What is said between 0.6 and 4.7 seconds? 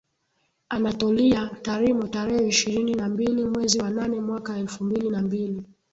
Anatolia Tarimo tarehe ishirini na mbili mwezi wa nane mwaka